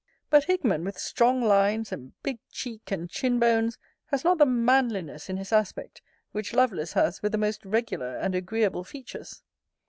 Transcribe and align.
But 0.31 0.45
Hickman, 0.45 0.83
with 0.83 0.97
strong 0.97 1.43
lines, 1.43 1.91
and 1.91 2.13
big 2.23 2.39
cheek 2.49 2.89
and 2.89 3.07
chin 3.07 3.37
bones, 3.37 3.77
has 4.07 4.23
not 4.23 4.39
the 4.39 4.47
manliness 4.47 5.29
in 5.29 5.37
his 5.37 5.53
aspect, 5.53 6.01
which 6.31 6.53
Lovelace 6.55 6.93
has 6.93 7.21
with 7.21 7.33
the 7.33 7.37
most 7.37 7.63
regular 7.63 8.17
and 8.17 8.33
agreeable 8.33 8.83
features. 8.83 9.43